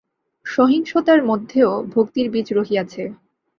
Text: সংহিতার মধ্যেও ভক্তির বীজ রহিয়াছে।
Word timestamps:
সংহিতার 0.45 1.19
মধ্যেও 1.23 1.71
ভক্তির 1.95 2.27
বীজ 2.29 2.47
রহিয়াছে। 2.53 3.03